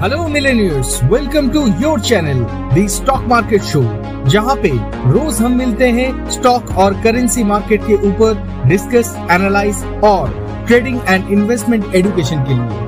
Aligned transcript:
Hello 0.00 0.26
millionaires 0.28 0.98
welcome 1.10 1.48
to 1.52 1.60
your 1.82 2.00
channel 2.00 2.40
the 2.74 2.86
stock 2.90 3.22
market 3.28 3.62
show 3.64 3.80
जहाँ 4.30 4.56
पे 4.62 4.68
रोज 5.12 5.38
हम 5.42 5.52
मिलते 5.58 5.88
हैं 5.90 6.08
स्टॉक 6.30 6.70
और 6.78 6.94
करेंसी 7.02 7.44
मार्केट 7.44 7.82
के 7.82 7.94
ऊपर 8.08 8.42
डिस्कस 8.68 9.14
एनालाइज 9.32 9.82
और 10.04 10.34
ट्रेडिंग 10.66 10.98
एंड 11.08 11.30
इन्वेस्टमेंट 11.32 11.94
एजुकेशन 11.94 12.44
के 12.44 12.54
लिए। 12.54 12.84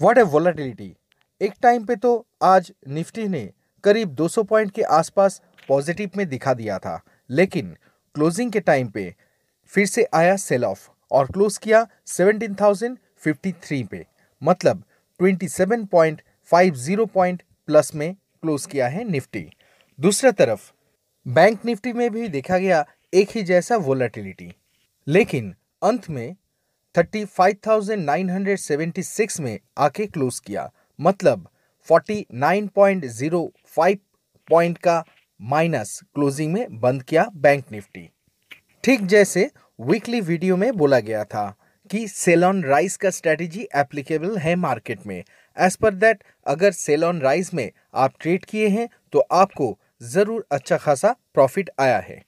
व्हाट 0.00 0.18
ए 0.18 0.22
वोलेटिलिटी 0.36 0.94
एक 1.40 1.54
टाइम 1.62 1.84
पे 1.84 1.96
तो 1.96 2.14
आज 2.42 2.72
निफ्टी 2.90 3.28
ने 3.28 3.48
करीब 3.84 4.16
200 4.16 4.46
पॉइंट 4.46 4.70
के 4.70 4.82
आसपास 5.00 5.42
पॉजिटिव 5.68 6.10
में 6.16 6.28
दिखा 6.28 6.54
दिया 6.54 6.78
था, 6.78 7.00
लेकिन 7.30 7.76
क्लोजिंग 8.14 8.52
के 8.52 8.60
टाइम 8.60 8.88
पे 8.88 9.14
फिर 9.72 9.86
से 9.86 10.06
आया 10.14 10.36
सेल 10.36 10.64
ऑफ़ 10.64 10.88
और 11.10 11.26
क्लोज 11.26 11.58
किया 11.58 11.86
17,053 12.06 13.86
पे। 13.86 14.06
मतलब 14.42 14.84
27.50 15.20 17.06
पॉइंट 17.06 17.42
प्लस 17.66 17.94
में 17.94 18.14
क्लोज 18.14 18.66
किया 18.66 18.88
है 18.88 19.04
निफ्टी। 19.04 19.50
दूसरा 19.98 20.30
तरफ़ 20.30 20.72
बैंक 21.26 21.64
निफ्टी 21.64 21.92
में 21.92 22.10
भी 22.10 22.28
देखा 22.28 22.58
गया 22.58 22.86
एक 23.14 23.30
ही 23.30 23.42
जैसा 23.42 23.76
वोलेटिलिटी 23.76 24.54
लेकिन 25.06 25.54
अंत 25.82 26.10
में 26.10 26.36
35,976 26.94 29.40
में 29.40 29.58
आके 29.78 30.06
क्लोज 30.06 30.38
किया। 30.38 30.72
मतलब 30.98 31.48
49.05 31.88 33.98
पॉइंट 34.48 34.78
का 34.78 35.04
माइनस 35.40 36.02
क्लोजिंग 36.14 36.52
में 36.52 36.80
बंद 36.80 37.02
किया 37.02 37.30
बैंक 37.36 37.64
निफ्टी। 37.72 38.10
ठीक 38.84 39.06
जैसे 39.06 39.50
वीकली 39.78 40.20
वीडियो 40.20 40.56
में 40.56 40.72
बोला 40.76 40.98
गया 41.00 41.22
था 41.24 41.44
कि 41.90 42.06
सेल 42.08 42.44
ऑन 42.44 42.62
राइस 42.64 42.96
का 42.96 43.10
स्ट्रेटेजी 43.10 43.66
एप्लीकेबल 43.76 44.36
है 44.38 44.54
मार्केट 44.56 45.06
में। 45.06 45.22
एज 45.56 45.76
पर 45.76 45.94
दैट 45.94 46.22
अगर 46.46 46.72
सेल 46.72 47.04
ऑन 47.04 47.20
राइस 47.20 47.52
में 47.54 47.70
आप 47.94 48.12
ट्रेड 48.20 48.44
किए 48.44 48.68
हैं 48.68 48.88
तो 49.12 49.24
आपको 49.32 49.76
ज़रूर 50.02 50.44
अच्छा 50.52 50.76
खासा 50.76 51.14
प्रॉफिट 51.34 51.70
आया 51.80 51.98
है। 51.98 52.20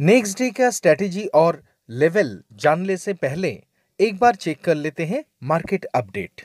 नेक्स्ट 0.00 0.38
डे 0.38 0.50
का 0.50 0.70
स्ट्रेटेजी 0.70 1.24
और 1.34 1.62
लेवल 1.90 2.38
जानने 2.54 2.96
से 2.96 3.12
पहले 3.14 3.58
एक 4.00 4.18
बार 4.18 4.34
चेक 4.36 4.62
कर 4.64 4.74
लेते 4.74 5.04
हैं 5.06 5.24
मार्केट 5.44 5.84
अपडेट 5.94 6.42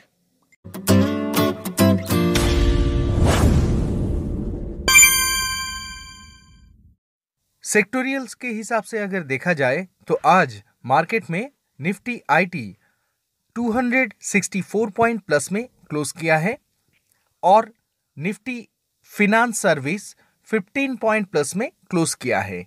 सेक्टोरियल्स 7.64 8.34
के 8.34 8.48
हिसाब 8.48 8.82
से 8.82 8.98
अगर 8.98 9.22
देखा 9.22 9.52
जाए 9.52 9.86
तो 10.08 10.14
आज 10.26 10.62
मार्केट 10.86 11.30
में 11.30 11.50
निफ्टी 11.80 12.20
आईटी 12.30 12.76
264 13.56 14.90
पॉइंट 14.90 15.20
प्लस 15.20 15.50
में 15.52 15.64
क्लोज 15.90 16.12
किया 16.12 16.36
है 16.38 16.56
और 17.42 17.72
Nifty 18.18 18.68
finance 19.10 19.60
service 19.60 20.14
15 20.48 20.98
point 21.00 21.26
plus 21.26 21.56
में 21.56 21.70
क्लोज 21.90 22.14
किया 22.14 22.40
है। 22.40 22.62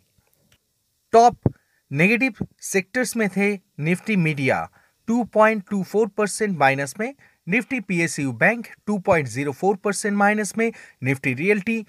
टॉप 1.13 1.53
नेगेटिव 1.91 2.45
सेक्टर्स 2.61 3.15
में 3.17 3.27
थे 3.29 3.53
निफ्टी 3.79 4.15
मीडिया 4.15 4.69
2.24 5.07 6.09
परसेंट 6.09 6.57
माइनस 6.57 6.93
में, 6.99 7.13
Nifty 7.47 7.79
PSU 7.79 8.31
bank 8.31 8.67
2.04 8.89 9.77
percent 9.77 10.17
minus 10.17 10.57
में, 10.57 10.71
निफ्टी 11.03 11.33
रियल्टी 11.33 11.85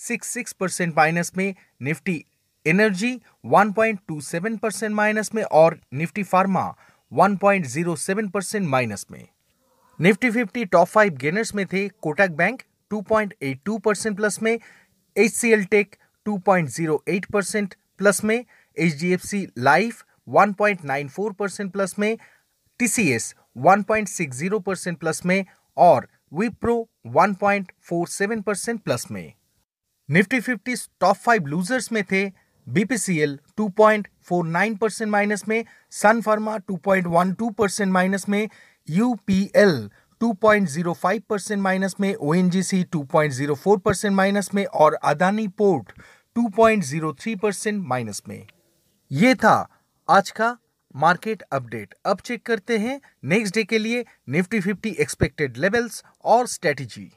1.66 0.00 0.52
परसेंट 0.52 0.96
माइनस 0.96 1.32
में 1.36 1.54
निफ्टी 1.82 2.24
एनर्जी 2.66 3.20
1.27 3.46 4.58
परसेंट 4.58 4.94
माइनस 4.94 5.30
में 5.34 5.42
और 5.42 5.80
निफ्टी 5.94 6.22
फार्मा 6.22 6.76
1.07 7.12 8.30
परसेंट 8.30 8.68
माइनस 8.68 9.06
में। 9.10 9.28
निफ्टी 10.00 10.30
50 10.30 10.66
टॉप 10.72 10.86
फाइव 10.86 11.12
गेनर्स 11.12 11.54
में 11.54 11.66
थे 11.66 11.88
कोटक 11.88 12.30
बैंक 12.30 12.62
2.82 12.92 13.80
परसेंट 13.80 14.16
प्लस 14.16 14.42
में 14.42 14.58
H 15.16 15.32
C 15.32 15.52
L 15.52 15.64
tech 15.64 15.96
2.08 16.28 17.24
percent 17.32 17.74
plus 17.98 18.24
में 18.24 18.44
H 18.78 19.00
D 19.00 19.12
F 19.12 19.26
C 19.26 19.48
life 19.58 20.04
1.94 20.28 21.34
percent 21.34 21.72
plus 21.72 21.98
में, 21.98 22.18
TCS 22.78 23.34
1.60 23.58 24.62
percent 24.62 24.98
plus 24.98 25.26
में 25.26 25.44
और 25.76 26.08
विप्रो 26.34 26.88
1.47 27.06 28.42
परसेंट 28.42 28.80
प्लस 28.80 29.06
में। 29.10 29.32
निफ्टी 30.10 30.40
50 30.40 30.88
टॉप 31.00 31.16
फाइव 31.16 31.46
लूजर्स 31.46 31.90
में 31.92 32.02
थे 32.04 32.24
बीपीसीएल 32.66 33.38
2.49 33.60 34.76
परसेंट 34.78 35.10
माइनस 35.10 35.42
में 35.48 35.64
सन 35.90 36.20
फार्मा 36.20 36.56
2.12 36.70 37.52
परसेंट 37.54 37.92
माइनस 37.92 38.28
में 38.28 38.48
यूपीएल 38.88 39.90
2.05 40.20 41.20
परसेंट 41.28 41.60
माइनस 41.62 41.96
में 42.00 42.14
ओएनजीसी 42.14 42.84
2.04 42.96 43.80
परसेंट 43.80 44.14
माइनस 44.14 44.50
में 44.54 44.64
और 44.66 44.94
अदानी 44.94 45.48
पोर्ट 45.48 45.92
2.03 46.36 47.38
परसेंट 47.38 47.82
माइनस 47.86 48.22
में। 48.28 48.46
ये 49.10 49.34
था 49.34 49.56
आज 50.08 50.30
का 50.30 50.56
मार्केट 50.96 51.42
अपडेट 51.42 51.94
अब 52.04 52.20
चेक 52.20 52.46
करते 52.46 52.78
हैं 52.78 53.00
नेक्स्ट 53.24 53.54
डे 53.54 53.64
के 53.64 53.78
लिए 53.78 54.04
निफ्टी 54.28 54.60
50 54.60 54.94
एक्सपेक्टेड 54.94 55.56
लेवल्स 55.56 56.02
और 56.24 56.46
स्ट्रेटेजी 56.46 57.10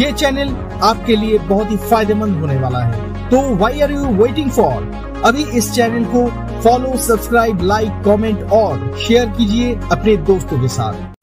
ये 0.00 0.10
चैनल 0.12 0.50
आपके 0.82 1.14
लिए 1.16 1.38
बहुत 1.38 1.70
ही 1.70 1.76
फ़ायदेमंद 1.78 2.36
होने 2.40 2.56
वाला 2.56 2.78
है। 2.78 3.28
तो 3.30 3.40
why 3.56 3.80
are 3.80 3.90
you 3.92 4.06
waiting 4.16 4.50
for 4.50 5.22
अभी 5.26 5.44
इस 5.58 5.70
चैनल 5.72 6.04
को 6.14 6.26
फॉलो 6.62 6.96
सब्सक्राइब 6.98 7.62
लाइक 7.62 8.02
कमेंट 8.04 8.50
और 8.52 8.96
शेयर 8.98 9.26
कीजिए 9.28 9.74
अपने 9.92 10.16
दोस्तों 10.28 10.60
के 10.60 10.68
साथ। 10.68 11.19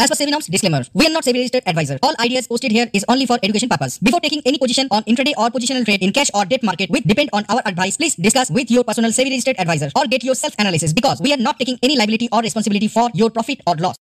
As 0.00 0.08
per 0.08 0.16
SEBI 0.16 0.30
norms, 0.30 0.46
disclaimer. 0.46 0.82
We 0.94 1.06
are 1.06 1.10
not 1.10 1.24
SEBI 1.24 1.40
registered 1.40 1.62
advisor. 1.66 1.98
All 2.02 2.14
ideas 2.20 2.46
posted 2.48 2.72
here 2.72 2.88
is 2.94 3.04
only 3.06 3.26
for 3.26 3.36
education 3.42 3.68
purpose. 3.68 3.98
Before 3.98 4.18
taking 4.18 4.40
any 4.46 4.56
position 4.56 4.88
on 4.90 5.02
intraday 5.04 5.34
or 5.36 5.50
positional 5.50 5.84
trade 5.84 6.00
in 6.00 6.10
cash 6.10 6.30
or 6.32 6.46
debt 6.46 6.62
market 6.62 6.88
which 6.88 7.04
depend 7.04 7.28
on 7.34 7.44
our 7.50 7.60
advice, 7.66 7.98
please 7.98 8.14
discuss 8.14 8.50
with 8.50 8.70
your 8.70 8.82
personal 8.82 9.10
SEBI 9.10 9.28
registered 9.28 9.60
advisor 9.60 9.90
or 9.94 10.06
get 10.06 10.24
your 10.24 10.34
self 10.34 10.54
analysis 10.58 10.94
because 10.94 11.20
we 11.20 11.34
are 11.34 11.36
not 11.36 11.58
taking 11.58 11.76
any 11.82 11.98
liability 11.98 12.30
or 12.32 12.40
responsibility 12.40 12.88
for 12.88 13.10
your 13.12 13.28
profit 13.30 13.60
or 13.66 13.74
loss. 13.76 14.00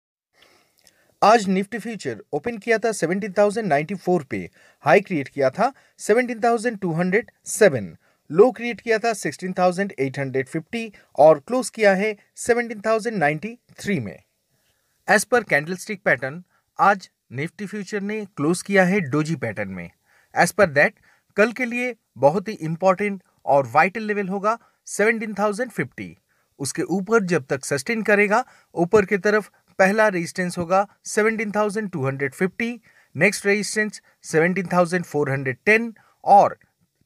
आज 1.23 1.47
Nifty 1.49 1.79
future 1.79 2.21
open 2.35 2.59
किया 2.65 2.79
था 2.79 2.91
17,094 2.97 4.25
पे 4.31 4.39
high 4.87 5.01
create 5.01 5.29
किया 5.29 5.51
था 5.51 5.73
17,207 6.09 7.89
लो 8.31 8.51
create 8.59 8.81
किया 8.81 8.99
था 8.99 9.13
16,850 9.23 10.87
और 11.27 11.41
close 11.49 11.71
किया 11.79 11.95
है 12.03 12.15
17,093 12.47 14.01
में 14.01 14.17
एज 15.09 15.25
पर 15.25 15.43
कैंडलस्टिक 15.43 16.01
पैटर्न 16.05 16.43
आज 16.79 17.09
निफ्टी 17.33 17.67
फ्यूचर 17.67 18.01
ने 18.01 18.25
क्लोज 18.37 18.63
किया 18.63 18.85
है 18.85 19.01
डोजी 19.01 19.37
पैटर्न 19.37 19.69
में। 19.69 19.91
एज 20.35 20.53
पर 20.53 20.67
दैट 20.67 20.95
कल 21.37 21.53
के 21.53 21.65
लिए 21.65 21.95
बहुत 22.19 22.49
ही 22.49 22.53
इंपॉर्टेंट 22.53 23.23
और 23.45 23.67
वाइटल 23.75 24.03
लेवल 24.03 24.29
होगा 24.29 24.59
17,050 24.89 26.09
उसके 26.59 26.83
ऊपर 26.83 27.25
जब 27.25 27.45
तक 27.45 27.65
सस्टेन 27.65 28.03
करेगा 28.03 28.45
ऊपर 28.75 29.05
की 29.05 29.19
तरफ़ 29.19 29.49
पहला 29.79 30.09
रेजिस्टेंस 30.09 30.59
होगा 30.59 30.87
17,250 31.07 32.79
नेक्स्ट 33.15 33.47
रेजिस्टेंस 33.47 34.01
17,410 34.25 35.93
और 36.25 36.59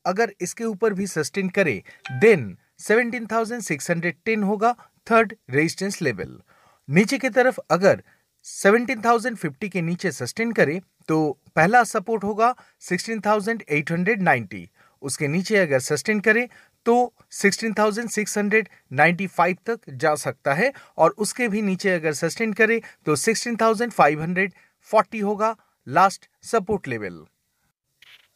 अगर 0.05 0.33
इसके 0.41 0.65
ऊपर 0.65 0.95
भी 0.95 1.07
सस्टेन 1.07 1.49
करे 1.49 1.83
देन 2.21 2.57
17,610 2.81 4.45
होगा 4.45 4.75
थर्ड 5.11 5.35
रेजिस्टेंस 5.51 6.03
लेवल 6.03 6.41
नीचे 6.91 7.19
की 7.19 7.29
तरफ़ 7.29 7.61
अगर 7.71 8.03
17,050 8.47 9.69
के 9.73 9.83
नीचे 9.83 10.13
सस्टेन 10.13 10.53
करे 10.53 10.81
तो 11.09 11.39
पहला 11.57 11.85
सपोर्ट 11.85 12.25
होगा 12.25 12.55
16,890 12.83 14.67
उसके 15.03 15.29
नीचे 15.29 15.57
अगर 15.57 15.79
सस्टेन 15.81 16.21
करे 16.21 16.49
तो 16.87 17.15
16,695 17.33 19.55
तक 19.67 19.81
जा 19.91 20.15
सकता 20.17 20.55
है 20.55 20.73
और 20.99 21.15
उसके 21.19 21.49
भी 21.49 21.63
नीचे 21.63 21.91
अगर 21.91 22.13
सस्टेन 22.15 22.53
करे 22.53 22.83
तो 23.07 23.17
16,540 23.17 25.23
होगा 25.23 25.57
last 25.87 26.29
support 26.45 26.89
level 26.89 27.25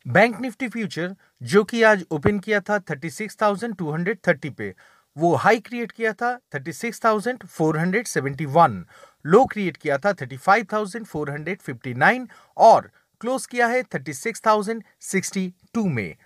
bank 0.07 0.41
Nifty 0.41 0.69
future 0.69 1.15
जो 1.43 1.65
कि 1.65 1.83
आज 1.83 2.05
ओपन 2.11 2.39
किया 2.39 2.61
था 2.61 2.81
36,230 2.91 4.51
पे 4.51 4.75
वो 5.17 5.35
हाई 5.35 5.59
क्रिएट 5.59 5.93
किया 5.93 6.13
था 6.13 6.41
36,471 6.57 8.85
लो 9.25 9.45
क्रिएट 9.45 9.77
किया 9.77 9.99
था 9.99 10.13
35,459 10.13 12.27
और 12.57 12.91
क्लोज 13.21 13.47
किया 13.47 13.67
है 13.67 13.85
36,062 13.85 15.87
में। 15.87 16.17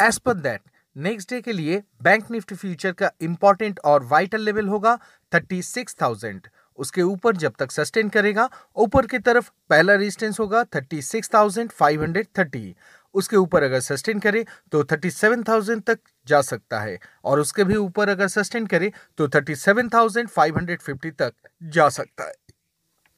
as 0.00 0.18
per 0.18 0.34
that 0.34 0.60
next 0.96 1.30
day 1.30 1.40
के 1.40 1.52
लिए 1.52 1.82
बैंक 2.02 2.30
निफ्टी 2.30 2.54
फ्यूचर 2.54 2.92
का 2.92 3.10
इंपॉर्टेंट 3.20 3.80
और 3.84 4.04
वाइटल 4.04 4.40
लेवल 4.40 4.68
होगा 4.68 4.98
36,000 5.34 6.40
उसके 6.78 7.02
ऊपर 7.02 7.36
जब 7.36 7.52
तक 7.58 7.70
सस्टेन 7.70 8.08
करेगा 8.08 8.50
ऊपर 8.76 9.06
की 9.06 9.18
तरफ़ 9.18 9.50
पहला 9.70 9.94
रेजिस्टेंस 9.94 10.40
होगा 10.40 10.64
36,530 10.76 12.74
उसके 13.18 13.36
ऊपर 13.36 13.62
अगर 13.62 13.80
सस्टेन 13.82 14.18
करे 14.18 14.44
तो 14.72 14.82
37,000 14.84 15.80
तक 15.86 15.98
जा 16.26 16.40
सकता 16.42 16.80
है। 16.80 16.98
और 17.24 17.40
उसके 17.40 17.64
भी 17.64 17.76
ऊपर 17.76 18.08
अगर 18.08 18.28
सस्टेन 18.28 18.66
करे 18.66 18.92
तो 19.18 19.28
37,550 19.28 21.10
तक 21.18 21.32
जा 21.62 21.88
सकता 21.90 22.24
है। 22.24 22.32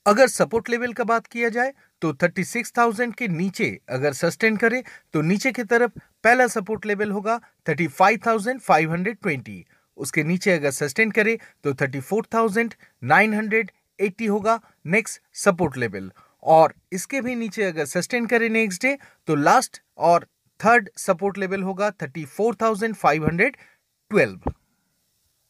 अगर 0.06 0.26
सपोर्ट 0.28 0.70
लेवल 0.70 0.92
का 0.92 1.04
बात 1.04 1.26
किया 1.26 1.48
जाए 1.48 1.72
तो 2.02 2.12
36,000 2.14 3.14
के 3.14 3.28
नीचे 3.28 3.80
अगर 3.88 4.12
सस्टेन 4.12 4.56
करे 4.56 4.82
तो 5.14 5.22
नीचे 5.22 5.52
की 5.52 5.64
तरफ़ 5.64 5.90
पहला 6.24 6.46
सपोर्ट 6.48 6.86
लेवल 6.86 7.10
होगा 7.10 7.40
35,520 7.66 9.64
उसके 9.98 10.24
नीचे 10.24 10.52
अगर 10.52 10.70
सस्टेन 10.70 11.10
करे 11.10 11.38
तो 11.64 11.72
34,980 11.74 14.28
होगा। 14.28 14.60
नेक्स्ट 14.86 15.20
सपोर्ट 15.36 15.76
लेवल 15.76 16.10
और 16.42 16.74
इसके 16.92 17.20
भी 17.20 17.34
नीचे 17.34 17.64
अगर 17.64 17.84
सस्टेन 17.84 18.26
करे 18.26 18.48
नेक्स्ट 18.48 18.82
डे 18.82 18.98
तो 19.26 19.34
लास्ट 19.34 19.82
और 19.98 20.26
थर्ड 20.60 20.90
सपोर्ट 20.96 21.38
लेवल 21.38 21.62
होगा 21.62 21.92
34,512 22.02 24.52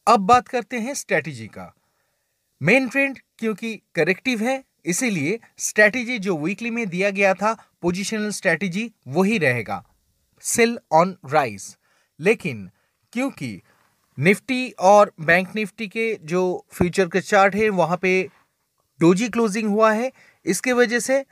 अब 0.07 0.19
बात 0.19 0.47
करते 0.47 0.79
हैं 0.79 0.93
स्ट्रेटेजी 0.93 1.47
का। 1.47 1.75
मेन 2.61 2.89
ट्रेंड 2.89 3.19
क्योंकि 3.39 3.81
करेक्टिव 3.95 4.43
है 4.43 4.63
इसीलिए 4.85 5.39
स्ट्रेटेजी 5.57 6.19
जो 6.19 6.37
वीकली 6.37 6.71
में 6.71 6.89
दिया 6.89 7.09
गया 7.09 7.33
था 7.33 7.57
पोजिशनल 7.81 8.29
स्ट्रेटेजी 8.29 8.91
वही 9.07 9.37
रहेगा। 9.37 9.85
सेल 10.43 10.79
ऑन 10.91 11.17
राइस 11.25 11.77
लेकिन 12.19 12.69
क्योंकि 13.13 13.61
निफ्टी 14.17 14.73
और 14.79 15.13
बैंक 15.21 15.47
निफ्टी 15.55 15.87
के 15.87 16.19
जो 16.23 16.65
फ्यूचर 16.71 17.07
के 17.07 17.21
चार्ट 17.21 17.55
है 17.55 17.69
वहाँ 17.69 17.97
पे 17.97 18.29
डोजी 18.99 19.29
क्लोजिंग 19.29 19.69
हुआ 19.69 19.93
है 19.93 20.11
इसके 20.45 20.73
वजह 20.73 20.99
से 20.99 21.25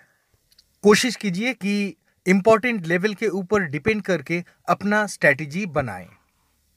कोशिश 0.83 1.15
कीजिए 1.15 1.53
कि 1.53 1.95
इंपॉर्टेंट 2.25 2.85
लेवल 2.87 3.13
के 3.13 3.27
ऊपर 3.27 3.61
डिपेंड 3.61 4.01
करके 4.01 4.43
अपना 4.69 5.05
स्ट्रेटेजी 5.07 5.65
बनाएँ। 5.65 6.07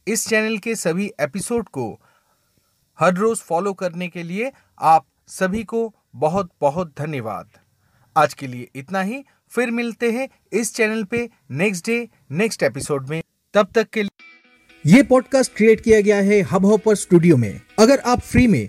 इस 0.07 0.27
चैनल 0.29 0.59
के 0.59 0.75
सभी 0.75 1.11
एपिसोड 1.21 1.69
को 1.69 2.01
हर 2.99 3.15
रोज 3.15 3.39
फॉलो 3.39 3.73
करने 3.73 4.09
के 4.09 4.23
लिए 4.23 4.53
आप 4.81 5.07
सभी 5.29 5.65
को 5.65 5.95
बहुत 6.17 6.51
बहुत 6.61 6.95
धन्यवाद। 6.99 7.51
आज 8.17 8.35
के 8.35 8.47
लिए 8.47 8.69
इतना 8.77 9.01
ही। 9.01 9.25
फिर 9.49 9.71
मिलते 9.71 10.11
हैं 10.13 10.29
इस 10.53 10.75
चैनल 10.75 11.05
पे 11.05 11.29
नेक्स्ट 11.51 11.87
डे 11.87 12.09
नेक्स्ट 12.31 12.63
एपिसोड 12.63 13.09
में। 13.09 13.23
तब 13.55 13.73
तक 13.75 13.89
के 13.89 14.03
लिए 14.03 14.95
ये 14.97 15.03
पॉडकास्ट 15.03 15.55
क्रिएट 15.57 15.81
किया 15.81 16.01
गया 16.01 16.17
है 16.17 16.41
हब 16.43 16.65
हॉपर 16.67 16.95
स्टूडियो 16.95 17.37
में। 17.37 17.61
अगर 17.79 18.01
आप 18.01 18.21
फ्री 18.21 18.47
में 18.47 18.69